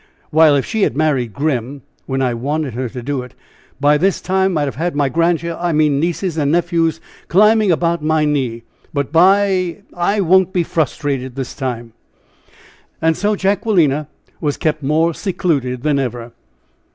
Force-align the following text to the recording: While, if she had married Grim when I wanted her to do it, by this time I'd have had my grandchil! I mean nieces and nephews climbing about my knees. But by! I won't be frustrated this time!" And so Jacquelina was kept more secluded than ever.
While, 0.31 0.55
if 0.55 0.65
she 0.65 0.81
had 0.81 0.97
married 0.97 1.31
Grim 1.31 1.83
when 2.07 2.23
I 2.23 2.33
wanted 2.33 2.73
her 2.73 2.89
to 2.89 3.03
do 3.03 3.21
it, 3.21 3.35
by 3.79 3.99
this 3.99 4.19
time 4.19 4.57
I'd 4.57 4.63
have 4.65 4.73
had 4.77 4.95
my 4.95 5.09
grandchil! 5.09 5.55
I 5.61 5.73
mean 5.73 5.99
nieces 5.99 6.37
and 6.39 6.51
nephews 6.51 6.99
climbing 7.27 7.71
about 7.71 8.03
my 8.03 8.25
knees. 8.25 8.63
But 8.95 9.11
by! 9.11 9.83
I 9.95 10.19
won't 10.21 10.53
be 10.53 10.63
frustrated 10.63 11.35
this 11.35 11.53
time!" 11.53 11.93
And 12.99 13.15
so 13.15 13.35
Jacquelina 13.35 14.07
was 14.39 14.57
kept 14.57 14.81
more 14.81 15.13
secluded 15.13 15.83
than 15.83 15.99
ever. 15.99 16.31